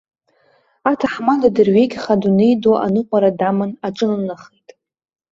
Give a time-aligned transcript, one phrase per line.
[0.91, 4.69] Аҭаҳмада дырҩегьых адунеи ду аныҟәара даман аҿынанахеит.